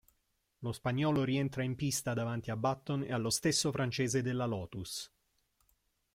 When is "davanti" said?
2.15-2.49